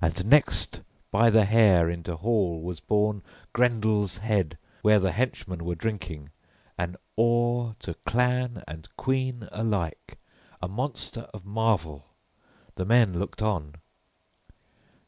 [0.00, 5.74] And next by the hair into hall was borne Grendel's head, where the henchmen were
[5.74, 6.30] drinking,
[6.78, 10.16] an awe to clan and queen alike,
[10.62, 12.06] a monster of marvel:
[12.76, 13.74] the men looked on.